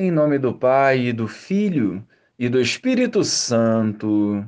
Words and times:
Em 0.00 0.12
nome 0.12 0.38
do 0.38 0.54
Pai, 0.54 1.08
e 1.08 1.12
do 1.12 1.26
Filho 1.26 2.06
e 2.38 2.48
do 2.48 2.60
Espírito 2.60 3.24
Santo. 3.24 4.46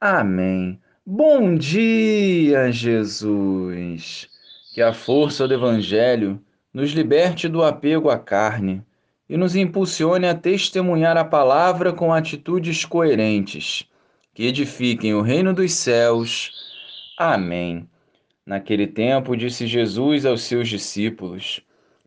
Amém. 0.00 0.80
Bom 1.04 1.54
dia, 1.54 2.72
Jesus. 2.72 4.26
Que 4.72 4.80
a 4.80 4.94
força 4.94 5.46
do 5.46 5.52
Evangelho 5.52 6.40
nos 6.72 6.92
liberte 6.92 7.46
do 7.46 7.62
apego 7.62 8.08
à 8.08 8.18
carne 8.18 8.82
e 9.28 9.36
nos 9.36 9.54
impulsione 9.54 10.26
a 10.26 10.34
testemunhar 10.34 11.18
a 11.18 11.26
palavra 11.26 11.92
com 11.92 12.10
atitudes 12.10 12.86
coerentes, 12.86 13.84
que 14.32 14.46
edifiquem 14.46 15.12
o 15.12 15.20
reino 15.20 15.52
dos 15.52 15.74
céus. 15.74 16.72
Amém. 17.18 17.86
Naquele 18.46 18.86
tempo, 18.86 19.36
disse 19.36 19.66
Jesus 19.66 20.24
aos 20.24 20.40
seus 20.40 20.66
discípulos: 20.70 21.60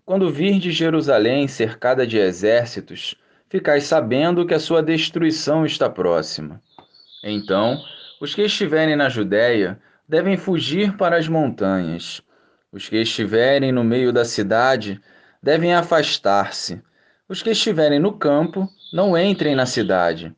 quando 0.10 0.32
virdes 0.32 0.73
Jerusalém 0.73 1.48
cercada 1.48 2.07
de 2.07 2.18
exércitos, 2.18 3.14
ficais 3.48 3.84
sabendo 3.84 4.44
que 4.44 4.55
a 4.55 4.59
sua 4.59 4.82
destruição 4.82 5.68
está 5.68 5.88
próxima. 5.88 6.59
Então, 7.23 7.80
os 8.20 8.34
que 8.34 8.41
estiverem 8.41 8.95
na 8.95 9.08
Judéia 9.08 9.80
devem 10.08 10.35
fugir 10.35 10.98
para 10.98 11.16
as 11.16 11.27
montanhas. 11.27 12.23
Os 12.72 12.90
que 12.90 12.98
estiverem 12.98 13.72
no 13.72 13.84
meio 13.84 14.12
da 14.12 14.26
cidade 14.26 14.99
devem 15.44 15.76
afastar-se. 15.76 16.82
Os 17.27 17.44
que 17.44 17.52
estiverem 17.52 17.99
no 17.99 18.13
campo 18.13 18.68
não 18.91 19.16
entrem 19.16 19.54
na 19.54 19.68
cidade, 19.68 20.35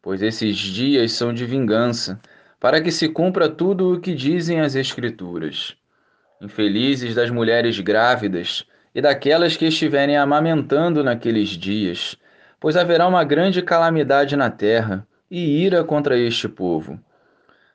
pois 0.00 0.22
esses 0.22 0.56
dias 0.56 1.10
são 1.10 1.34
de 1.34 1.44
vingança, 1.44 2.20
para 2.60 2.80
que 2.80 2.92
se 2.92 3.08
cumpra 3.08 3.48
tudo 3.48 3.94
o 3.94 4.00
que 4.00 4.14
dizem 4.14 4.60
as 4.60 4.76
Escrituras. 4.76 5.76
Infelizes 6.40 7.16
das 7.16 7.30
mulheres 7.30 7.80
grávidas 7.80 8.64
e 8.98 9.00
daquelas 9.00 9.56
que 9.56 9.64
estiverem 9.64 10.16
amamentando 10.16 11.04
naqueles 11.04 11.50
dias, 11.50 12.16
pois 12.58 12.76
haverá 12.76 13.06
uma 13.06 13.22
grande 13.22 13.62
calamidade 13.62 14.34
na 14.34 14.50
terra 14.50 15.06
e 15.30 15.62
ira 15.62 15.84
contra 15.84 16.18
este 16.18 16.48
povo. 16.48 16.98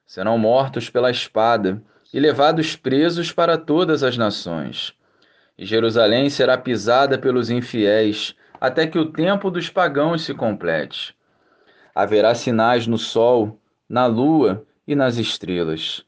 Serão 0.06 0.38
mortos 0.38 0.90
pela 0.90 1.10
espada 1.10 1.82
e 2.14 2.20
levados 2.20 2.76
presos 2.76 3.32
para 3.32 3.58
todas 3.58 4.04
as 4.04 4.18
nações. 4.18 4.94
E 5.58 5.66
Jerusalém 5.66 6.30
será 6.30 6.58
pisada 6.58 7.18
pelos 7.18 7.50
infiéis, 7.50 8.36
até 8.60 8.86
que 8.86 9.00
o 9.00 9.06
tempo 9.06 9.50
dos 9.50 9.70
pagãos 9.70 10.26
se 10.26 10.34
complete. 10.34 11.16
Haverá 11.96 12.36
sinais 12.36 12.86
no 12.86 12.98
sol, 12.98 13.58
na 13.88 14.08
lua 14.08 14.66
e 14.86 14.94
nas 14.94 15.16
estrelas. 15.16 16.04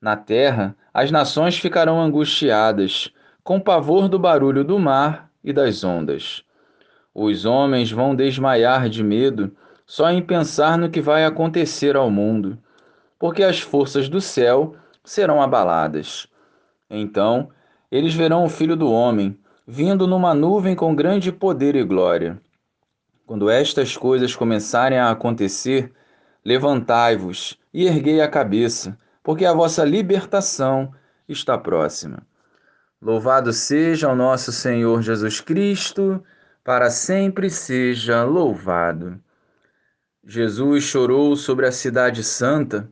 Na 0.00 0.16
terra, 0.16 0.74
as 0.94 1.10
nações 1.10 1.58
ficarão 1.58 2.00
angustiadas, 2.00 3.12
com 3.44 3.60
pavor 3.60 4.08
do 4.08 4.18
barulho 4.18 4.64
do 4.64 4.78
mar 4.78 5.30
e 5.44 5.52
das 5.52 5.84
ondas. 5.84 6.42
Os 7.14 7.44
homens 7.44 7.92
vão 7.92 8.16
desmaiar 8.16 8.88
de 8.88 9.04
medo 9.04 9.54
só 9.86 10.10
em 10.10 10.22
pensar 10.22 10.78
no 10.78 10.88
que 10.88 11.02
vai 11.02 11.26
acontecer 11.26 11.94
ao 11.94 12.10
mundo, 12.10 12.58
porque 13.18 13.42
as 13.42 13.60
forças 13.60 14.08
do 14.08 14.18
céu 14.18 14.74
serão 15.04 15.42
abaladas. 15.42 16.26
Então, 16.88 17.50
eles 17.92 18.14
verão 18.14 18.44
o 18.44 18.48
Filho 18.48 18.74
do 18.74 18.90
Homem 18.90 19.38
vindo 19.66 20.06
numa 20.06 20.34
nuvem 20.34 20.74
com 20.74 20.94
grande 20.94 21.30
poder 21.30 21.76
e 21.76 21.84
glória. 21.84 22.40
Quando 23.26 23.50
estas 23.50 23.96
coisas 23.96 24.34
começarem 24.34 24.98
a 24.98 25.10
acontecer, 25.10 25.92
levantai-vos 26.44 27.58
e 27.72 27.86
erguei 27.86 28.20
a 28.20 28.28
cabeça, 28.28 28.98
porque 29.22 29.44
a 29.44 29.54
vossa 29.54 29.84
libertação 29.84 30.92
está 31.28 31.56
próxima. 31.56 32.22
Louvado 33.04 33.52
seja 33.52 34.08
o 34.08 34.16
nosso 34.16 34.50
Senhor 34.50 35.02
Jesus 35.02 35.38
Cristo, 35.38 36.24
para 36.64 36.88
sempre 36.88 37.50
seja 37.50 38.24
louvado. 38.24 39.20
Jesus 40.26 40.84
chorou 40.84 41.36
sobre 41.36 41.66
a 41.66 41.70
Cidade 41.70 42.24
Santa, 42.24 42.88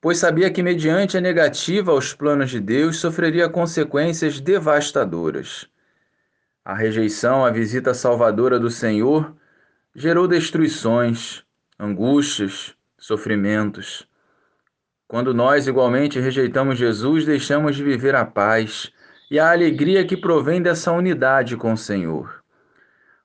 pois 0.00 0.18
sabia 0.18 0.50
que, 0.50 0.64
mediante 0.64 1.16
a 1.16 1.20
negativa 1.20 1.92
aos 1.92 2.12
planos 2.12 2.50
de 2.50 2.58
Deus, 2.58 2.96
sofreria 2.96 3.48
consequências 3.48 4.40
devastadoras. 4.40 5.68
A 6.64 6.74
rejeição 6.74 7.44
à 7.44 7.50
visita 7.52 7.94
salvadora 7.94 8.58
do 8.58 8.68
Senhor 8.68 9.32
gerou 9.94 10.26
destruições, 10.26 11.44
angústias, 11.78 12.74
sofrimentos. 12.98 14.08
Quando 15.06 15.32
nós 15.32 15.68
igualmente 15.68 16.18
rejeitamos 16.18 16.76
Jesus, 16.76 17.24
deixamos 17.24 17.76
de 17.76 17.84
viver 17.84 18.16
a 18.16 18.24
paz 18.24 18.92
e 19.32 19.40
a 19.40 19.50
alegria 19.50 20.04
que 20.04 20.14
provém 20.14 20.60
dessa 20.60 20.92
unidade 20.92 21.56
com 21.56 21.72
o 21.72 21.76
Senhor. 21.78 22.44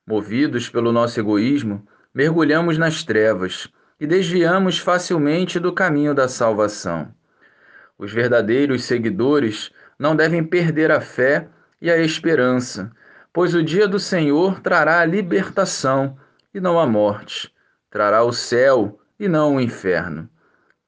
Movidos 0.08 0.70
pelo 0.70 0.90
nosso 0.94 1.20
egoísmo, 1.20 1.86
mergulhamos 2.14 2.78
nas 2.78 3.04
trevas 3.04 3.68
e 4.00 4.08
desviamos 4.08 4.80
facilmente 4.80 5.60
do 5.60 5.74
caminho 5.74 6.16
da 6.16 6.30
salvação. 6.30 7.14
Os 7.98 8.14
verdadeiros 8.14 8.86
seguidores 8.86 9.70
não 10.00 10.16
devem 10.16 10.42
perder 10.42 10.94
a 10.94 11.02
fé 11.02 11.50
e 11.82 11.92
a 11.92 11.98
esperança, 11.98 12.90
pois 13.34 13.54
o 13.54 13.62
dia 13.62 13.86
do 13.86 14.00
Senhor 14.00 14.62
trará 14.62 15.02
a 15.02 15.06
libertação 15.06 16.18
e 16.54 16.62
não 16.62 16.80
a 16.80 16.88
morte, 16.88 17.54
trará 17.90 18.24
o 18.24 18.32
céu 18.32 18.98
e 19.20 19.28
não 19.28 19.58
o 19.58 19.60
inferno. 19.60 20.30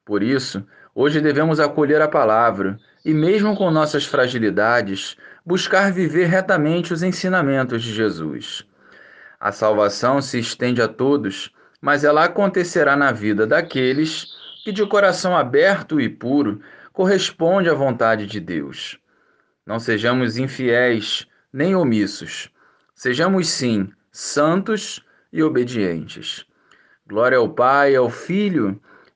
Por 0.06 0.24
isso, 0.24 0.66
hoje 1.01 1.21
devemos 1.21 1.61
acolher 1.61 2.01
a 2.01 2.09
palavra 2.09 2.77
e, 3.05 3.13
mesmo 3.13 3.55
com 3.55 3.71
nossas 3.71 4.05
fragilidades, 4.05 5.15
buscar 5.45 5.93
viver 5.93 6.25
retamente 6.25 6.91
os 6.91 7.01
ensinamentos 7.01 7.81
de 7.81 7.93
Jesus. 7.93 8.65
A 9.39 9.49
salvação 9.53 10.21
se 10.21 10.37
estende 10.37 10.81
a 10.81 10.89
todos, 10.89 11.53
mas 11.79 12.03
ela 12.03 12.25
acontecerá 12.25 12.97
na 12.97 13.13
vida 13.13 13.47
daqueles 13.47 14.27
que, 14.65 14.73
de 14.73 14.85
coração 14.85 15.37
aberto 15.37 16.01
e 16.01 16.09
puro, 16.09 16.59
corresponde 16.91 17.69
à 17.69 17.73
vontade 17.73 18.25
de 18.25 18.41
Deus. 18.41 18.99
Não 19.66 19.79
sejamos 19.79 20.37
infiéis 20.37 21.25
nem 21.53 21.77
omissos. 21.77 22.51
Sejamos, 22.93 23.47
sim, 23.47 23.89
santos 24.11 25.01
e 25.31 25.41
obedientes. 25.41 26.45
Glória 27.07 27.37
ao 27.37 27.47
Pai, 27.47 27.95
ao 27.95 28.09
Filho 28.09 28.81